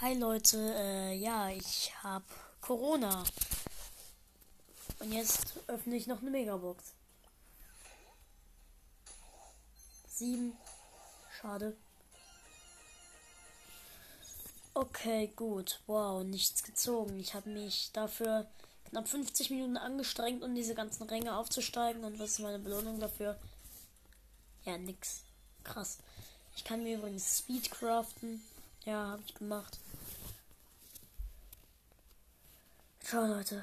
[0.00, 2.24] Hi Leute, äh, ja, ich habe
[2.60, 3.24] Corona.
[5.00, 6.94] Und jetzt öffne ich noch eine Megabox.
[10.08, 10.56] Sieben.
[11.40, 11.76] Schade.
[14.72, 15.80] Okay, gut.
[15.88, 17.18] Wow, nichts gezogen.
[17.18, 18.46] Ich habe mich dafür
[18.90, 22.04] knapp 50 Minuten angestrengt, um diese ganzen Ränge aufzusteigen.
[22.04, 23.36] Und was ist meine Belohnung dafür?
[24.64, 25.22] Ja, nix.
[25.64, 25.98] Krass.
[26.54, 28.40] Ich kann mir übrigens Speed craften.
[28.88, 29.78] Ja, habe ich gemacht.
[33.00, 33.62] Ciao, Leute.